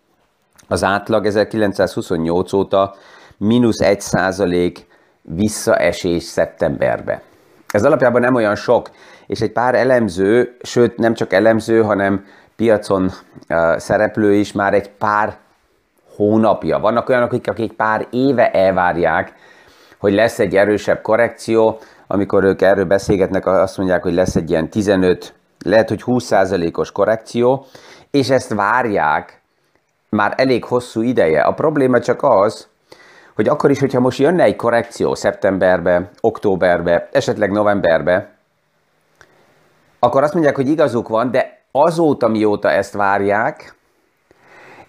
Az 0.68 0.84
átlag 0.84 1.26
1928 1.26 2.52
óta 2.52 2.94
mínusz 3.36 3.80
1 3.80 4.00
százalék 4.00 4.86
visszaesés 5.22 6.22
szeptemberbe. 6.22 7.22
Ez 7.68 7.84
alapjában 7.84 8.20
nem 8.20 8.34
olyan 8.34 8.54
sok, 8.54 8.90
és 9.26 9.40
egy 9.40 9.52
pár 9.52 9.74
elemző, 9.74 10.56
sőt 10.62 10.96
nem 10.96 11.14
csak 11.14 11.32
elemző, 11.32 11.82
hanem 11.82 12.24
piacon 12.56 13.10
uh, 13.48 13.76
szereplő 13.76 14.34
is 14.34 14.52
már 14.52 14.74
egy 14.74 14.90
pár 14.90 15.36
hónapja. 16.16 16.78
Vannak 16.78 17.08
olyanok, 17.08 17.32
akik, 17.44 17.72
pár 17.72 18.06
éve 18.10 18.50
elvárják, 18.50 19.34
hogy 20.04 20.14
lesz 20.14 20.38
egy 20.38 20.56
erősebb 20.56 21.00
korrekció, 21.00 21.78
amikor 22.06 22.44
ők 22.44 22.62
erről 22.62 22.84
beszélgetnek, 22.84 23.46
azt 23.46 23.76
mondják, 23.76 24.02
hogy 24.02 24.14
lesz 24.14 24.36
egy 24.36 24.50
ilyen 24.50 24.68
15, 24.68 25.34
lehet, 25.64 25.88
hogy 25.88 26.02
20%-os 26.06 26.92
korrekció, 26.92 27.66
és 28.10 28.30
ezt 28.30 28.54
várják 28.54 29.40
már 30.08 30.34
elég 30.36 30.64
hosszú 30.64 31.02
ideje. 31.02 31.40
A 31.40 31.52
probléma 31.52 32.00
csak 32.00 32.22
az, 32.22 32.68
hogy 33.34 33.48
akkor 33.48 33.70
is, 33.70 33.80
hogyha 33.80 34.00
most 34.00 34.18
jönne 34.18 34.42
egy 34.42 34.56
korrekció 34.56 35.14
szeptemberbe, 35.14 36.10
októberbe, 36.20 37.08
esetleg 37.12 37.50
novemberbe, 37.50 38.30
akkor 39.98 40.22
azt 40.22 40.34
mondják, 40.34 40.56
hogy 40.56 40.68
igazuk 40.68 41.08
van, 41.08 41.30
de 41.30 41.60
azóta, 41.70 42.28
mióta 42.28 42.70
ezt 42.70 42.92
várják, 42.92 43.73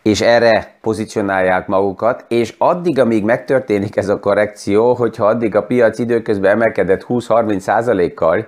és 0.06 0.22
erre 0.22 0.78
pozícionálják 0.82 1.68
magukat, 1.68 2.26
és 2.28 2.56
addig, 2.58 3.00
amíg 3.00 3.24
megtörténik 3.24 3.96
ez 3.96 4.10
a 4.10 4.20
korrekció, 4.20 4.94
hogyha 4.94 5.26
addig 5.26 5.56
a 5.56 5.64
piac 5.64 6.00
időközben 6.00 6.52
emelkedett 6.52 7.06
20-30 7.10 7.60
százalékkal, 7.60 8.48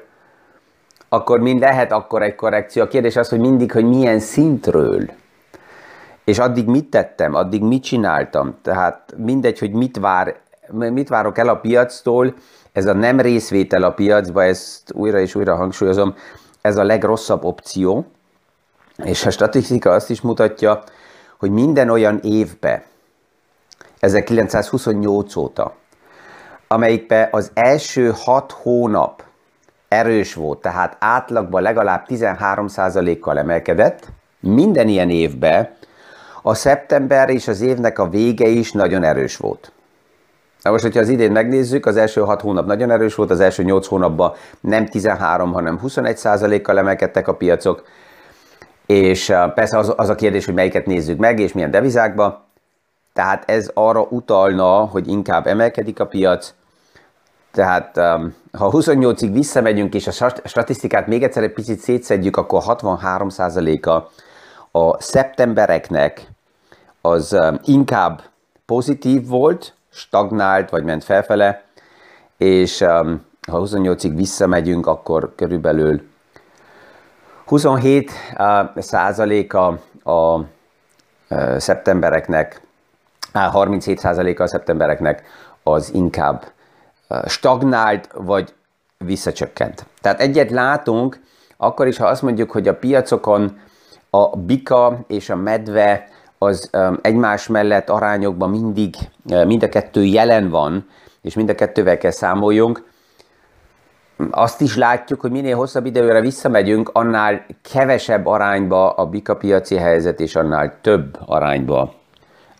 akkor 1.10 1.40
mind 1.40 1.60
lehet 1.60 1.92
akkor 1.92 2.22
egy 2.22 2.36
korrekció. 2.36 2.84
A 2.84 2.88
kérdés 2.88 3.16
az, 3.16 3.30
hogy 3.30 3.40
mindig, 3.40 3.72
hogy 3.72 3.86
milyen 3.86 4.20
szintről. 4.20 5.10
És 6.24 6.40
addig 6.40 6.68
mit 6.68 6.90
tettem, 6.90 7.34
addig 7.36 7.62
mit 7.62 7.84
csináltam. 7.84 8.56
Tehát 8.62 9.14
mindegy, 9.16 9.60
hogy 9.60 9.72
mit, 9.72 9.98
vár, 9.98 10.36
mit 10.72 11.10
várok 11.10 11.38
el 11.38 11.50
a 11.50 11.56
piactól, 11.56 12.34
ez 12.72 12.86
a 12.86 12.94
nem 12.94 13.20
részvétel 13.20 13.84
a 13.84 13.92
piacba, 13.92 14.44
ezt 14.44 14.92
újra 14.94 15.20
és 15.20 15.36
újra 15.36 15.56
hangsúlyozom, 15.56 16.16
ez 16.62 16.78
a 16.78 16.84
legrosszabb 16.84 17.44
opció, 17.44 18.06
és 19.04 19.26
a 19.26 19.30
statisztika 19.30 19.92
azt 19.92 20.10
is 20.10 20.22
mutatja, 20.22 20.84
hogy 21.38 21.51
minden 21.51 21.89
olyan 21.89 22.20
évbe, 22.24 22.84
1928 24.00 25.36
óta, 25.36 25.75
amelyikbe 26.67 27.29
az 27.32 27.51
első 27.53 28.13
hat 28.15 28.51
hónap 28.51 29.24
erős 29.88 30.34
volt, 30.34 30.62
tehát 30.62 30.98
átlagban 31.00 31.62
legalább 31.62 32.06
13%-kal 32.10 33.38
emelkedett, 33.38 34.08
minden 34.39 34.88
ilyen 34.88 35.10
évben 35.10 35.70
a 36.41 36.53
szeptember 36.53 37.29
és 37.29 37.48
az 37.48 37.62
évnek 37.62 38.00
a 38.00 38.10
vége 38.10 38.48
is 38.48 38.72
nagyon 38.72 39.03
erős 39.03 39.38
volt. 39.38 39.72
Na 40.62 40.72
most, 40.72 40.84
hogyha 40.84 41.00
az 41.00 41.10
idén 41.10 41.32
megnézzük, 41.32 41.86
az 41.86 41.98
első 41.98 42.22
6 42.22 42.41
hónap 42.41 42.65
nagyon 42.65 42.91
erős 42.91 43.15
volt, 43.15 43.32
az 43.32 43.39
első 43.39 43.63
8 43.63 43.88
hónapban 43.88 44.34
nem 44.60 44.86
13, 44.86 45.53
hanem 45.53 45.79
21% 45.84 46.60
kal 46.63 46.77
emelkedtek 46.77 47.27
a 47.27 47.36
piacok, 47.36 47.84
és 48.88 49.34
persze 49.56 49.77
az, 49.77 49.94
az 49.96 50.10
a 50.10 50.15
kérdés, 50.15 50.46
hogy 50.46 50.53
melyiket 50.53 50.86
nézzük 50.86 51.17
meg, 51.17 51.39
és 51.39 51.53
milyen 51.53 51.72
devizákba. 51.72 52.46
Tehát 53.13 53.50
ez 53.50 53.72
arra 53.74 54.01
utalna, 54.01 54.86
hogy 54.86 55.08
inkább 55.08 55.48
emelkedik 55.48 56.00
a 56.00 56.08
piac. 56.08 56.53
Tehát 57.51 57.98
ha 58.51 58.72
28-ig 58.72 59.29
visszamegyünk, 59.32 59.94
és 59.94 60.08
a 60.08 60.32
statisztikát 60.44 61.08
még 61.08 61.24
egyszer 61.24 61.44
egy 61.44 61.53
picit 61.53 61.79
szétszedjük, 61.79 62.38
akkor 62.38 62.62
63%-a 62.65 63.91
a 64.79 65.01
szeptembereknek 65.01 66.27
az 67.01 67.38
inkább 67.63 68.22
pozitív 68.65 69.27
volt, 69.27 69.74
stagnált, 69.89 70.70
vagy 70.70 70.84
ment 70.84 71.03
felfele, 71.03 71.63
és 72.38 72.79
ha 73.48 73.60
28-ig 73.62 74.12
visszamegyünk, 74.15 74.88
akkor 74.88 75.34
körülbelül 75.36 76.01
27 77.48 78.12
százaléka 78.75 79.80
a 80.04 80.39
szeptembereknek, 81.58 82.62
37 83.34 84.00
százaléka 84.00 84.44
a 84.44 84.48
szeptembereknek 84.48 85.24
az 85.63 85.94
inkább 85.94 86.46
stagnált, 87.25 88.10
vagy 88.13 88.54
visszacsökkent. 88.98 89.86
Tehát 90.01 90.22
egyet 90.22 90.51
látunk, 90.51 91.22
akkor 91.58 91.88
is, 91.88 91.98
ha 91.98 92.06
azt 92.06 92.22
mondjuk, 92.22 92.51
hogy 92.51 92.68
a 92.68 92.75
piacokon 92.75 93.60
a 94.10 94.38
bika 94.38 95.00
és 95.08 95.30
a 95.30 95.36
medve 95.36 96.08
az 96.38 96.70
egymás 97.01 97.48
mellett 97.48 97.89
arányokban 97.89 98.50
mindig, 98.50 98.96
mind 99.24 99.63
a 99.63 99.70
kettő 99.70 100.04
jelen 100.04 100.50
van, 100.50 100.89
és 101.22 101.34
mind 101.34 101.50
a 101.50 101.56
kettővel 101.56 101.98
kell 101.98 102.12
számoljunk, 102.12 102.84
azt 104.31 104.62
is 104.62 104.75
látjuk, 104.75 105.21
hogy 105.21 105.31
minél 105.31 105.55
hosszabb 105.55 105.86
időre 105.86 106.21
visszamegyünk, 106.21 106.89
annál 106.93 107.45
kevesebb 107.71 108.25
arányba 108.25 108.91
a 108.91 109.05
bikapiaci 109.05 109.75
helyzet, 109.75 110.19
és 110.19 110.36
annál 110.36 110.74
több 110.81 111.17
arányba. 111.25 111.93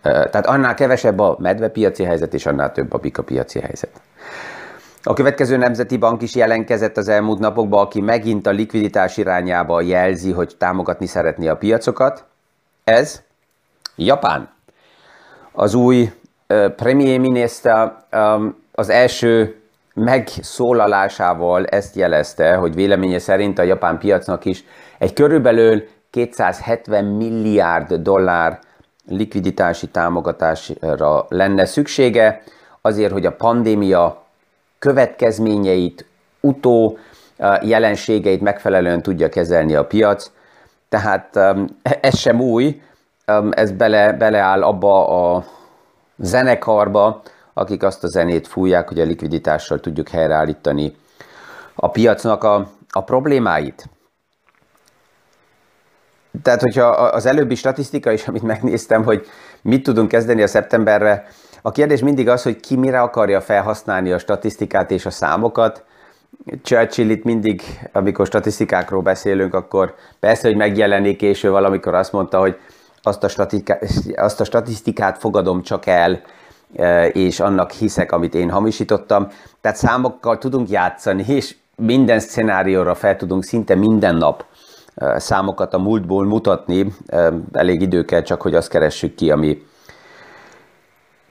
Tehát 0.02 0.46
annál 0.46 0.74
kevesebb 0.74 1.20
a 1.20 1.36
medvepiaci 1.40 2.04
helyzet, 2.04 2.34
és 2.34 2.46
annál 2.46 2.72
több 2.72 2.94
a 2.94 2.98
bikapiaci 2.98 3.60
helyzet. 3.60 4.02
A 5.04 5.14
következő 5.14 5.58
nemzeti 5.58 5.98
bank 5.98 6.22
is 6.22 6.36
jelenkezett 6.36 6.98
az 6.98 7.08
elmúlt 7.08 7.40
napokban, 7.40 7.86
aki 7.86 8.02
megint 8.02 8.48
a 8.48 8.52
likviditás 8.52 9.18
irányába 9.18 9.82
jelzi, 9.82 10.32
hogy 10.32 10.56
támogatni 10.58 11.06
szeretné 11.06 11.48
a 11.48 11.58
piacokat. 11.58 12.26
Ez 12.84 13.22
Japán. 13.96 14.50
Az 15.52 15.74
új 15.74 16.12
Premier 16.76 17.20
Minister 17.20 17.94
um, 18.12 18.64
az 18.72 18.90
első 18.90 19.62
megszólalásával 19.98 21.66
ezt 21.66 21.96
jelezte, 21.96 22.56
hogy 22.56 22.76
véleménye 22.76 23.20
szerint 23.20 23.60
a 23.60 23.64
japán 23.64 23.98
piacnak 23.98 24.46
is 24.46 24.64
egy 24.98 25.14
körülbelül 25.14 25.84
270 26.10 27.06
milliárd 27.06 27.94
dollár 27.94 28.60
likviditási 29.08 29.88
támogatásra 29.88 31.26
lenne 31.30 31.66
szüksége, 31.66 32.44
azért, 32.82 33.12
hogy 33.12 33.26
a 33.26 33.36
pandémia 33.36 34.24
következményeit, 34.80 36.06
utó 36.42 36.98
jelenségeit 37.62 38.42
megfelelően 38.42 39.02
tudja 39.02 39.30
kezelni 39.30 39.76
a 39.76 39.86
piac. 39.86 40.32
Tehát 40.90 41.36
um, 41.36 41.66
ez 42.02 42.18
sem 42.18 42.42
új, 42.42 42.82
ez 43.52 43.72
bele, 43.72 44.14
beleáll 44.14 44.64
abba 44.64 45.08
a 45.08 45.44
zenekarba, 46.18 47.22
akik 47.58 47.84
azt 47.84 48.04
a 48.04 48.08
zenét 48.08 48.48
fújják, 48.48 48.88
hogy 48.88 49.00
a 49.00 49.06
likviditással 49.06 49.80
tudjuk 49.80 50.10
helyreállítani 50.10 50.96
a 51.76 51.90
piacnak 51.90 52.44
a, 52.44 52.72
a 52.90 53.04
problémáit. 53.04 53.90
Tehát, 56.42 56.62
hogyha 56.62 56.86
az 56.90 57.26
előbbi 57.26 57.56
statisztika 57.56 58.12
is, 58.12 58.28
amit 58.28 58.42
megnéztem, 58.42 59.04
hogy 59.04 59.26
mit 59.62 59.84
tudunk 59.84 60.08
kezdeni 60.08 60.42
a 60.42 60.48
szeptemberre, 60.48 61.28
a 61.62 61.72
kérdés 61.72 62.02
mindig 62.02 62.30
az, 62.30 62.44
hogy 62.44 62.60
ki 62.60 62.76
mire 62.76 63.02
akarja 63.02 63.42
felhasználni 63.42 64.12
a 64.12 64.18
statisztikát 64.18 64.92
és 64.92 65.06
a 65.06 65.10
számokat. 65.10 65.84
Churchill 66.62 67.10
itt 67.10 67.24
mindig, 67.24 67.62
amikor 67.92 68.26
statisztikákról 68.26 69.02
beszélünk, 69.02 69.54
akkor 69.54 69.96
persze, 70.20 70.48
hogy 70.48 70.58
megjelenik 70.58 71.18
késő 71.18 71.50
valamikor 71.50 71.94
azt 71.94 72.12
mondta, 72.12 72.40
hogy 72.40 72.58
azt 73.02 73.24
a, 73.24 73.28
statisztikát, 73.28 73.84
azt 74.16 74.40
a 74.40 74.44
statisztikát 74.44 75.18
fogadom 75.18 75.62
csak 75.62 75.86
el, 75.86 76.22
és 77.12 77.40
annak 77.40 77.72
hiszek, 77.72 78.12
amit 78.12 78.36
én 78.36 78.50
hamisítottam. 78.50 79.28
Tehát 79.62 79.78
számokkal 79.78 80.38
tudunk 80.38 80.70
játszani, 80.70 81.26
és 81.28 81.56
minden 81.76 82.20
szcenárióra 82.20 82.96
fel 82.96 83.16
tudunk 83.16 83.44
szinte 83.44 83.76
minden 83.76 84.16
nap 84.16 84.46
számokat 85.16 85.74
a 85.74 85.80
múltból 85.80 86.26
mutatni. 86.26 86.94
Elég 87.52 87.82
idő 87.82 88.06
kell 88.06 88.22
csak, 88.22 88.42
hogy 88.42 88.56
azt 88.56 88.70
keressük 88.70 89.16
ki, 89.16 89.32
ami, 89.32 89.66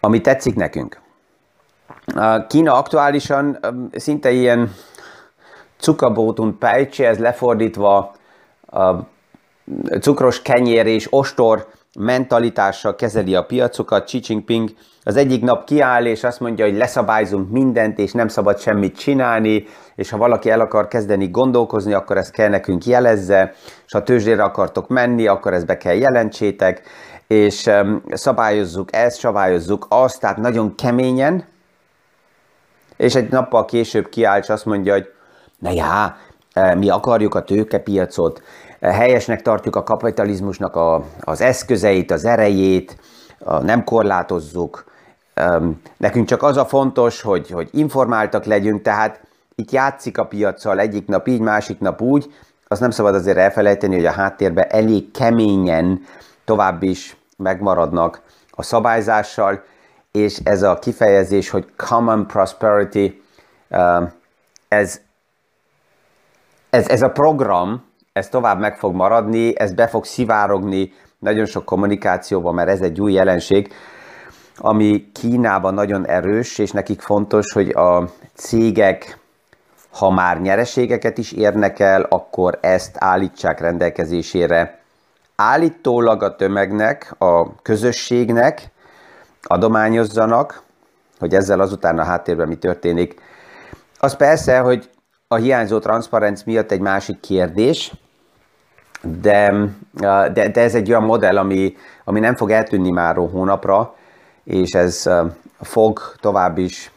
ami 0.01 0.21
tetszik 0.21 0.55
nekünk. 0.55 1.01
Kína 2.49 2.75
aktuálisan 2.75 3.59
szinte 3.93 4.31
ilyen 4.31 4.73
cukabótun 5.77 6.59
pejcsi, 6.59 7.05
ez 7.05 7.19
lefordítva 7.19 8.15
cukros 10.01 10.43
kenyér 10.43 10.87
és 10.87 11.07
ostor 11.11 11.67
mentalitással 11.97 12.95
kezeli 12.95 13.35
a 13.35 13.45
piacokat. 13.45 14.05
Xi 14.05 14.21
Jinping 14.23 14.71
az 15.03 15.17
egyik 15.17 15.43
nap 15.43 15.65
kiáll, 15.65 16.05
és 16.05 16.25
azt 16.25 16.41
mondja, 16.41 16.65
hogy 16.65 16.77
leszabályzunk 16.77 17.51
mindent, 17.51 17.99
és 17.99 18.13
nem 18.13 18.29
szabad 18.29 18.59
semmit 18.59 18.99
csinálni, 18.99 19.65
és 19.95 20.11
ha 20.11 20.17
valaki 20.17 20.51
el 20.51 20.61
akar 20.61 20.89
kezdeni 20.89 21.29
gondolkozni, 21.29 21.93
akkor 21.93 22.17
ezt 22.17 22.31
kell 22.31 22.49
nekünk 22.49 22.85
jelezze, 22.85 23.55
és 23.87 23.93
ha 23.93 24.03
tőzsdére 24.03 24.43
akartok 24.43 24.89
menni, 24.89 25.27
akkor 25.27 25.53
ezt 25.53 25.67
be 25.67 25.77
kell 25.77 25.95
jelentsétek, 25.95 26.83
és 27.27 27.71
szabályozzuk 28.11 28.97
ezt, 28.97 29.19
szabályozzuk 29.19 29.87
azt, 29.89 30.21
tehát 30.21 30.37
nagyon 30.37 30.75
keményen, 30.75 31.45
és 32.97 33.15
egy 33.15 33.31
nappal 33.31 33.65
később 33.65 34.09
kiáll, 34.09 34.39
és 34.39 34.49
azt 34.49 34.65
mondja, 34.65 34.93
hogy 34.93 35.07
na 35.59 35.71
já, 35.71 36.17
mi 36.75 36.89
akarjuk 36.89 37.35
a 37.35 37.43
tőkepiacot, 37.43 38.43
helyesnek 38.81 39.43
tartjuk 39.43 39.77
a 39.77 39.83
kapitalizmusnak 39.83 40.77
a, 40.77 41.05
az 41.21 41.41
eszközeit, 41.41 42.11
az 42.11 42.25
erejét, 42.25 42.97
a, 43.39 43.59
nem 43.59 43.85
korlátozzuk, 43.85 44.85
nekünk 45.97 46.27
csak 46.27 46.43
az 46.43 46.57
a 46.57 46.65
fontos, 46.65 47.21
hogy, 47.21 47.51
hogy 47.51 47.69
informáltak 47.73 48.45
legyünk, 48.45 48.83
tehát 48.83 49.21
itt 49.55 49.71
játszik 49.71 50.19
a 50.19 50.27
piacsal 50.27 50.79
egyik 50.79 51.07
nap 51.07 51.29
így, 51.29 51.41
másik 51.41 51.79
nap 51.79 52.01
úgy, 52.01 52.35
azt 52.69 52.81
nem 52.81 52.91
szabad 52.91 53.15
azért 53.15 53.37
elfelejteni, 53.37 53.95
hogy 53.95 54.07
a 54.07 54.13
háttérben 54.13 54.67
elég 54.69 55.11
keményen 55.11 56.01
tovább 56.45 56.83
is 56.83 57.17
megmaradnak 57.37 58.21
a 58.51 58.63
szabályzással, 58.63 59.63
és 60.13 60.41
ez 60.45 60.63
a 60.63 60.79
kifejezés, 60.79 61.51
hogy 61.51 61.67
common 61.77 62.27
prosperity, 62.27 63.23
ez, 64.69 65.01
ez, 66.71 66.89
ez 66.89 67.03
a 67.03 67.11
program, 67.11 67.85
ez 68.17 68.29
tovább 68.29 68.59
meg 68.59 68.77
fog 68.79 68.95
maradni, 68.95 69.59
ez 69.59 69.73
be 69.73 69.87
fog 69.87 70.05
szivárogni 70.05 70.93
nagyon 71.19 71.45
sok 71.45 71.65
kommunikációban, 71.65 72.55
mert 72.55 72.69
ez 72.69 72.81
egy 72.81 73.01
új 73.01 73.13
jelenség, 73.13 73.73
ami 74.57 75.11
Kínában 75.13 75.75
nagyon 75.75 76.07
erős, 76.07 76.59
és 76.59 76.71
nekik 76.71 77.01
fontos, 77.01 77.53
hogy 77.53 77.69
a 77.69 78.09
cégek, 78.35 79.19
ha 79.91 80.11
már 80.11 80.41
nyereségeket 80.41 81.19
is 81.19 81.33
érnek 81.33 81.79
el, 81.79 82.03
akkor 82.03 82.59
ezt 82.61 82.97
állítsák 82.99 83.61
rendelkezésére 83.61 84.81
állítólag 85.35 86.23
a 86.23 86.37
tömegnek, 86.37 87.15
a 87.19 87.63
közösségnek 87.63 88.71
adományozzanak, 89.43 90.63
hogy 91.19 91.35
ezzel 91.35 91.61
azután 91.61 91.99
a 91.99 92.05
háttérben 92.05 92.49
mi 92.49 92.57
történik. 92.57 93.21
Az 93.99 94.17
persze, 94.17 94.59
hogy 94.59 94.91
a 95.29 95.35
hiányzó 95.35 95.79
transzparenc 95.79 96.43
miatt 96.43 96.71
egy 96.71 96.81
másik 96.81 97.21
kérdés, 97.21 97.93
de, 99.21 99.69
de, 100.33 100.49
de 100.49 100.61
ez 100.61 100.75
egy 100.75 100.91
olyan 100.91 101.03
modell, 101.03 101.39
ami, 101.39 101.77
ami 102.05 102.21
nem 102.21 102.37
fog 102.37 102.51
eltűnni 102.51 102.91
már 102.91 103.17
hónapra, 103.17 103.95
és 104.45 104.71
ez 104.71 105.11
fog 105.61 106.01
tovább 106.21 106.59
is 106.59 106.91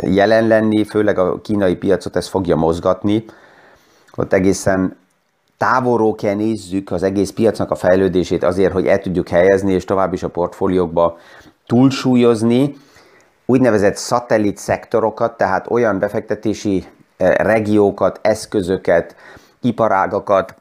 jelen 0.00 0.46
lenni, 0.46 0.84
főleg 0.84 1.18
a 1.18 1.40
kínai 1.40 1.76
piacot 1.76 2.16
ez 2.16 2.28
fogja 2.28 2.56
mozgatni. 2.56 3.24
Ott 4.16 4.32
egészen 4.32 4.96
távolról 5.56 6.14
kell 6.14 6.34
nézzük 6.34 6.90
az 6.90 7.02
egész 7.02 7.30
piacnak 7.30 7.70
a 7.70 7.74
fejlődését 7.74 8.42
azért, 8.44 8.72
hogy 8.72 8.86
el 8.86 8.98
tudjuk 8.98 9.28
helyezni, 9.28 9.72
és 9.72 9.84
tovább 9.84 10.12
is 10.12 10.22
a 10.22 10.28
portfóliókba 10.28 11.18
túlsúlyozni 11.66 12.76
úgynevezett 13.46 13.96
szatellit 13.96 14.56
szektorokat, 14.56 15.36
tehát 15.36 15.70
olyan 15.70 15.98
befektetési 15.98 16.84
regiókat, 17.18 18.18
eszközöket, 18.22 19.16
iparágakat, 19.60 20.54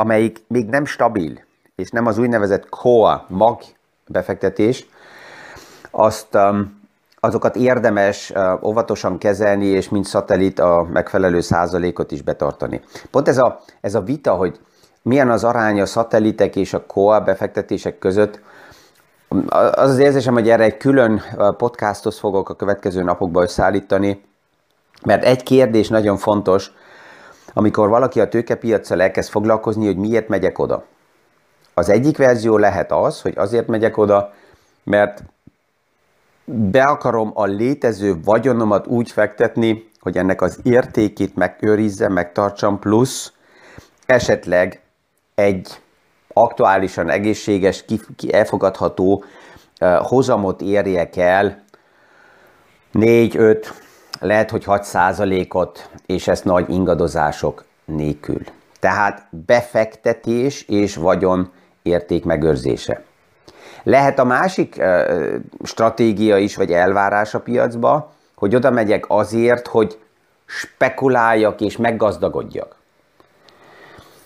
amelyik 0.00 0.44
még 0.48 0.68
nem 0.68 0.84
stabil, 0.84 1.40
és 1.74 1.90
nem 1.90 2.06
az 2.06 2.18
úgynevezett 2.18 2.68
core, 2.68 3.24
mag 3.28 3.60
befektetés, 4.06 4.86
azt 5.90 6.34
um, 6.34 6.80
azokat 7.20 7.56
érdemes 7.56 8.30
uh, 8.30 8.64
óvatosan 8.64 9.18
kezelni, 9.18 9.64
és 9.64 9.88
mint 9.88 10.04
szatellit 10.04 10.58
a 10.58 10.86
megfelelő 10.92 11.40
százalékot 11.40 12.12
is 12.12 12.22
betartani. 12.22 12.80
Pont 13.10 13.28
ez 13.28 13.38
a, 13.38 13.60
ez 13.80 13.94
a 13.94 14.00
vita, 14.00 14.34
hogy 14.34 14.60
milyen 15.02 15.30
az 15.30 15.44
arány 15.44 15.80
a 15.80 15.86
szatelitek 15.86 16.56
és 16.56 16.74
a 16.74 16.86
core 16.86 17.20
befektetések 17.20 17.98
között, 17.98 18.40
az 19.50 19.90
az 19.90 19.98
érzésem, 19.98 20.34
hogy 20.34 20.50
erre 20.50 20.64
egy 20.64 20.76
külön 20.76 21.22
uh, 21.36 21.56
podcastot 21.56 22.14
fogok 22.14 22.48
a 22.48 22.54
következő 22.54 23.02
napokban 23.02 23.42
összeállítani, 23.42 24.24
mert 25.04 25.24
egy 25.24 25.42
kérdés 25.42 25.88
nagyon 25.88 26.16
fontos, 26.16 26.72
amikor 27.58 27.88
valaki 27.88 28.20
a 28.20 28.28
tőkepiacsal 28.28 29.02
elkezd 29.02 29.30
foglalkozni, 29.30 29.86
hogy 29.86 29.96
miért 29.96 30.28
megyek 30.28 30.58
oda. 30.58 30.84
Az 31.74 31.88
egyik 31.88 32.16
verzió 32.16 32.56
lehet 32.56 32.92
az, 32.92 33.20
hogy 33.20 33.32
azért 33.36 33.66
megyek 33.66 33.96
oda, 33.96 34.32
mert 34.84 35.22
be 36.44 36.82
akarom 36.82 37.30
a 37.34 37.44
létező 37.44 38.20
vagyonomat 38.24 38.86
úgy 38.86 39.10
fektetni, 39.10 39.90
hogy 40.00 40.16
ennek 40.16 40.42
az 40.42 40.58
értékét 40.62 41.36
megőrizze, 41.36 42.08
megtartsam, 42.08 42.78
plusz 42.78 43.32
esetleg 44.06 44.80
egy 45.34 45.80
aktuálisan 46.32 47.10
egészséges, 47.10 47.84
elfogadható 48.30 49.24
uh, 49.80 49.96
hozamot 49.96 50.60
érjek 50.60 51.16
el, 51.16 51.64
4-5, 52.94 53.66
lehet, 54.20 54.50
hogy 54.50 54.64
6 54.64 54.84
százalékot, 54.84 55.90
és 56.06 56.28
ezt 56.28 56.44
nagy 56.44 56.70
ingadozások 56.70 57.64
nélkül. 57.84 58.40
Tehát 58.80 59.26
befektetés 59.46 60.62
és 60.62 60.96
vagyon 60.96 61.50
érték 61.82 62.24
megőrzése. 62.24 63.02
Lehet 63.82 64.18
a 64.18 64.24
másik 64.24 64.82
stratégia 65.62 66.36
is, 66.36 66.56
vagy 66.56 66.72
elvárás 66.72 67.34
a 67.34 67.40
piacba, 67.40 68.12
hogy 68.34 68.54
oda 68.54 68.70
megyek 68.70 69.04
azért, 69.08 69.66
hogy 69.66 69.98
spekuláljak 70.46 71.60
és 71.60 71.76
meggazdagodjak. 71.76 72.76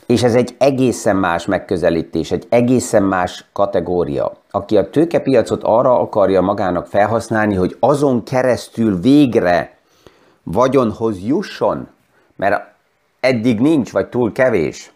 És 0.07 0.23
ez 0.23 0.35
egy 0.35 0.55
egészen 0.59 1.17
más 1.17 1.47
megközelítés, 1.47 2.31
egy 2.31 2.47
egészen 2.49 3.03
más 3.03 3.45
kategória. 3.53 4.33
Aki 4.51 4.77
a 4.77 4.91
tőkepiacot 4.91 5.63
arra 5.63 6.01
akarja 6.01 6.41
magának 6.41 6.87
felhasználni, 6.87 7.55
hogy 7.55 7.77
azon 7.81 8.25
keresztül 8.25 9.01
végre 9.01 9.72
vagyonhoz 10.43 11.25
jusson, 11.25 11.89
mert 12.37 12.65
eddig 13.21 13.61
nincs, 13.61 13.93
vagy 13.93 14.09
túl 14.09 14.33
kevés, 14.33 14.93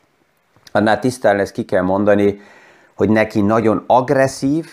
annál 0.73 0.99
tisztán 0.99 1.37
lesz 1.37 1.53
ki 1.53 1.65
kell 1.65 1.83
mondani, 1.83 2.41
hogy 2.95 3.09
neki 3.09 3.41
nagyon 3.41 3.85
agresszív, 3.87 4.67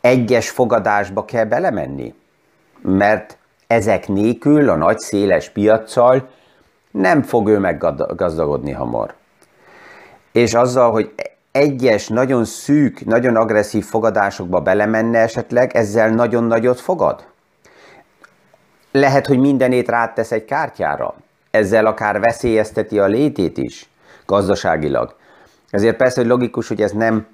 egyes 0.00 0.50
fogadásba 0.50 1.24
kell 1.24 1.44
belemenni. 1.44 2.14
Mert 2.80 3.38
ezek 3.66 4.08
nélkül 4.08 4.68
a 4.68 4.76
nagy 4.76 4.98
széles 4.98 5.48
piaccal 5.48 6.28
nem 6.90 7.22
fog 7.22 7.48
ő 7.48 7.58
meggazdagodni 7.58 8.72
hamar. 8.72 9.14
És 10.32 10.54
azzal, 10.54 10.90
hogy 10.90 11.14
egyes, 11.52 12.08
nagyon 12.08 12.44
szűk, 12.44 13.04
nagyon 13.04 13.36
agresszív 13.36 13.84
fogadásokba 13.84 14.60
belemenne 14.60 15.18
esetleg, 15.18 15.76
ezzel 15.76 16.10
nagyon 16.10 16.44
nagyot 16.44 16.80
fogad. 16.80 17.24
Lehet, 18.92 19.26
hogy 19.26 19.38
mindenét 19.38 19.88
rátesz 19.88 20.32
egy 20.32 20.44
kártyára. 20.44 21.14
Ezzel 21.50 21.86
akár 21.86 22.20
veszélyezteti 22.20 22.98
a 22.98 23.06
létét 23.06 23.58
is 23.58 23.88
gazdaságilag. 24.26 25.14
Ezért 25.70 25.96
persze, 25.96 26.20
hogy 26.20 26.30
logikus, 26.30 26.68
hogy 26.68 26.82
ez 26.82 26.92
nem 26.92 27.26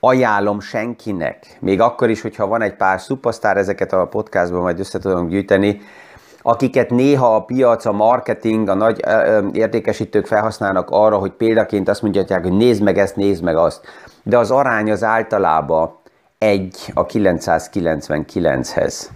ajánlom 0.00 0.60
senkinek, 0.60 1.56
még 1.60 1.80
akkor 1.80 2.10
is, 2.10 2.20
hogyha 2.20 2.46
van 2.46 2.62
egy 2.62 2.74
pár 2.74 3.00
szupasztár, 3.00 3.56
ezeket 3.56 3.92
a 3.92 4.06
podcastban 4.06 4.60
majd 4.60 4.78
össze 4.78 4.98
tudom 4.98 5.28
gyűjteni, 5.28 5.80
akiket 6.42 6.90
néha 6.90 7.34
a 7.34 7.44
piac, 7.44 7.84
a 7.84 7.92
marketing, 7.92 8.68
a 8.68 8.74
nagy 8.74 9.04
értékesítők 9.52 10.26
felhasználnak 10.26 10.90
arra, 10.90 11.16
hogy 11.16 11.32
példaként 11.32 11.88
azt 11.88 12.02
mondják, 12.02 12.42
hogy 12.42 12.52
nézd 12.52 12.82
meg 12.82 12.98
ezt, 12.98 13.16
nézd 13.16 13.42
meg 13.42 13.56
azt. 13.56 13.86
De 14.22 14.38
az 14.38 14.50
arány 14.50 14.90
az 14.90 15.04
általában 15.04 15.98
egy 16.38 16.90
a 16.94 17.06
999-hez. 17.06 19.08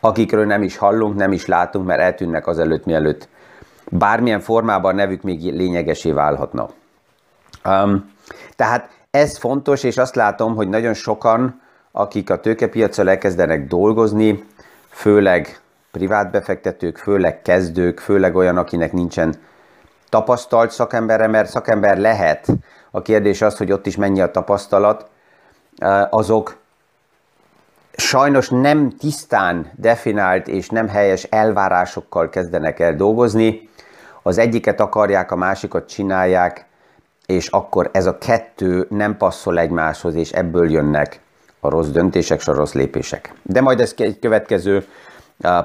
Akikről 0.00 0.46
nem 0.46 0.62
is 0.62 0.76
hallunk, 0.76 1.16
nem 1.16 1.32
is 1.32 1.46
látunk, 1.46 1.86
mert 1.86 2.00
eltűnnek 2.00 2.46
azelőtt, 2.46 2.84
mielőtt 2.84 3.28
bármilyen 3.90 4.40
formában 4.40 4.94
nevük 4.94 5.22
még 5.22 5.54
lényegesé 5.54 6.12
válhatna. 6.12 6.68
Um, 7.64 8.12
tehát 8.56 8.90
ez 9.10 9.36
fontos, 9.36 9.82
és 9.82 9.96
azt 9.98 10.14
látom, 10.14 10.54
hogy 10.54 10.68
nagyon 10.68 10.94
sokan, 10.94 11.60
akik 11.92 12.30
a 12.30 12.40
tőkepiacon 12.40 13.08
elkezdenek 13.08 13.66
dolgozni, 13.66 14.44
főleg 14.88 15.60
privát 15.90 16.30
befektetők, 16.30 16.96
főleg 16.96 17.42
kezdők, 17.42 18.00
főleg 18.00 18.36
olyan, 18.36 18.56
akinek 18.56 18.92
nincsen 18.92 19.34
tapasztalt 20.08 20.70
szakembere, 20.70 21.26
mert 21.26 21.50
szakember 21.50 21.98
lehet. 21.98 22.46
A 22.90 23.02
kérdés 23.02 23.42
az, 23.42 23.56
hogy 23.56 23.72
ott 23.72 23.86
is 23.86 23.96
mennyi 23.96 24.20
a 24.20 24.30
tapasztalat, 24.30 25.08
azok 26.10 26.56
sajnos 27.96 28.48
nem 28.48 28.90
tisztán 28.90 29.70
definált 29.74 30.48
és 30.48 30.68
nem 30.68 30.88
helyes 30.88 31.22
elvárásokkal 31.22 32.28
kezdenek 32.28 32.80
el 32.80 32.96
dolgozni. 32.96 33.68
Az 34.22 34.38
egyiket 34.38 34.80
akarják, 34.80 35.30
a 35.30 35.36
másikat 35.36 35.88
csinálják, 35.88 36.66
és 37.26 37.46
akkor 37.46 37.90
ez 37.92 38.06
a 38.06 38.18
kettő 38.18 38.86
nem 38.90 39.16
passzol 39.16 39.58
egymáshoz, 39.58 40.14
és 40.14 40.32
ebből 40.32 40.70
jönnek 40.70 41.20
a 41.60 41.68
rossz 41.68 41.88
döntések, 41.88 42.38
és 42.38 42.48
a 42.48 42.54
rossz 42.54 42.72
lépések. 42.72 43.34
De 43.42 43.60
majd 43.60 43.80
ez 43.80 43.94
egy 43.96 44.18
következő 44.18 44.86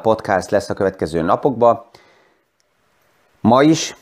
podcast 0.02 0.50
lesz 0.50 0.70
a 0.70 0.74
következő 0.74 1.22
napokban. 1.22 1.86
Ma 3.42 3.64
is, 3.64 3.96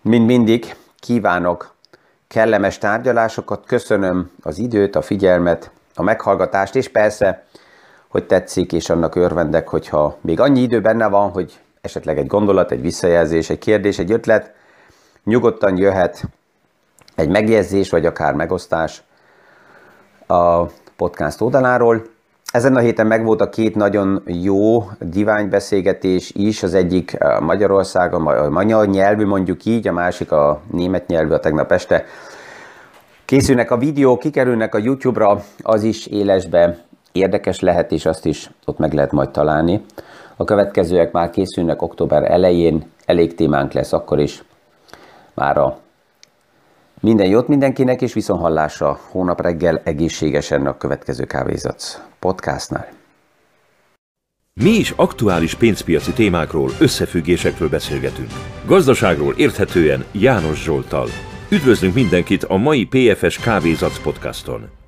mint 0.00 0.26
mindig, 0.26 0.74
kívánok 0.98 1.74
kellemes 2.28 2.78
tárgyalásokat, 2.78 3.66
köszönöm 3.66 4.30
az 4.42 4.58
időt, 4.58 4.96
a 4.96 5.02
figyelmet, 5.02 5.70
a 5.94 6.02
meghallgatást, 6.02 6.74
és 6.74 6.88
persze, 6.88 7.45
hogy 8.16 8.26
tetszik, 8.26 8.72
és 8.72 8.90
annak 8.90 9.14
örvendek, 9.14 9.68
hogyha 9.68 10.16
még 10.20 10.40
annyi 10.40 10.60
idő 10.60 10.80
benne 10.80 11.08
van, 11.08 11.30
hogy 11.30 11.60
esetleg 11.80 12.18
egy 12.18 12.26
gondolat, 12.26 12.70
egy 12.70 12.80
visszajelzés, 12.80 13.50
egy 13.50 13.58
kérdés, 13.58 13.98
egy 13.98 14.12
ötlet, 14.12 14.54
nyugodtan 15.24 15.76
jöhet 15.76 16.24
egy 17.14 17.28
megjegyzés, 17.28 17.90
vagy 17.90 18.06
akár 18.06 18.34
megosztás 18.34 19.02
a 20.26 20.62
podcast 20.96 21.40
oldaláról. 21.40 22.02
Ezen 22.52 22.76
a 22.76 22.78
héten 22.78 23.06
megvolt 23.06 23.40
a 23.40 23.48
két 23.48 23.74
nagyon 23.74 24.22
jó 24.26 24.90
diványbeszélgetés 24.98 26.30
is, 26.34 26.62
az 26.62 26.74
egyik 26.74 27.16
Magyarország, 27.40 28.14
a 28.14 28.48
magyar 28.50 28.86
nyelvű 28.86 29.26
mondjuk 29.26 29.64
így, 29.64 29.88
a 29.88 29.92
másik 29.92 30.32
a 30.32 30.60
német 30.72 31.06
nyelvű 31.06 31.32
a 31.32 31.40
tegnap 31.40 31.72
este. 31.72 32.04
Készülnek 33.24 33.70
a 33.70 33.76
videók, 33.76 34.18
kikerülnek 34.18 34.74
a 34.74 34.78
YouTube-ra, 34.78 35.42
az 35.62 35.82
is 35.82 36.06
élesbe 36.06 36.84
érdekes 37.16 37.60
lehet, 37.60 37.92
és 37.92 38.06
azt 38.06 38.26
is 38.26 38.50
ott 38.64 38.78
meg 38.78 38.92
lehet 38.92 39.12
majd 39.12 39.30
találni. 39.30 39.84
A 40.36 40.44
következőek 40.44 41.12
már 41.12 41.30
készülnek 41.30 41.82
október 41.82 42.30
elején, 42.30 42.90
elég 43.04 43.34
témánk 43.34 43.72
lesz 43.72 43.92
akkor 43.92 44.18
is. 44.18 44.44
Már 45.34 45.58
a 45.58 45.78
minden 47.00 47.26
jót 47.26 47.48
mindenkinek, 47.48 48.02
és 48.02 48.12
viszonhallásra 48.12 48.98
hónap 49.10 49.40
reggel 49.40 49.80
egészségesen 49.84 50.66
a 50.66 50.76
következő 50.76 51.24
kávézat 51.24 52.02
podcastnál. 52.18 52.88
Mi 54.60 54.70
is 54.70 54.90
aktuális 54.90 55.54
pénzpiaci 55.54 56.12
témákról, 56.12 56.70
összefüggésekről 56.80 57.68
beszélgetünk. 57.68 58.30
Gazdaságról 58.66 59.34
érthetően 59.36 60.04
János 60.12 60.62
Zsoltal. 60.62 61.08
Üdvözlünk 61.50 61.94
mindenkit 61.94 62.44
a 62.44 62.56
mai 62.56 62.84
PFS 62.84 63.38
Kávézac 63.38 64.02
podcaston! 64.02 64.85